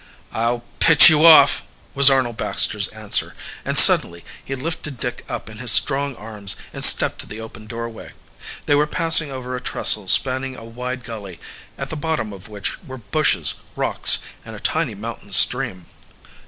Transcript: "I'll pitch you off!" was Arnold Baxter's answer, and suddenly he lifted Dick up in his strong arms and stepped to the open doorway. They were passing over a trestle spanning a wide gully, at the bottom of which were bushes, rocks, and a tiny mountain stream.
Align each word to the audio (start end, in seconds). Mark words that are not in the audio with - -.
"I'll 0.31 0.63
pitch 0.79 1.11
you 1.11 1.27
off!" 1.27 1.61
was 1.93 2.09
Arnold 2.09 2.35
Baxter's 2.35 2.87
answer, 2.87 3.35
and 3.63 3.77
suddenly 3.77 4.25
he 4.43 4.55
lifted 4.55 4.99
Dick 4.99 5.23
up 5.29 5.47
in 5.47 5.59
his 5.59 5.71
strong 5.71 6.15
arms 6.15 6.55
and 6.73 6.83
stepped 6.83 7.21
to 7.21 7.27
the 7.27 7.39
open 7.39 7.67
doorway. 7.67 8.13
They 8.65 8.73
were 8.73 8.87
passing 8.87 9.29
over 9.29 9.55
a 9.55 9.61
trestle 9.61 10.07
spanning 10.07 10.55
a 10.55 10.63
wide 10.65 11.03
gully, 11.03 11.39
at 11.77 11.91
the 11.91 11.95
bottom 11.95 12.33
of 12.33 12.49
which 12.49 12.81
were 12.81 12.97
bushes, 12.97 13.53
rocks, 13.75 14.17
and 14.43 14.55
a 14.55 14.59
tiny 14.59 14.95
mountain 14.95 15.33
stream. 15.33 15.85